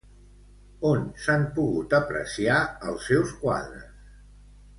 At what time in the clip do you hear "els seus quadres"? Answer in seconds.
2.93-3.87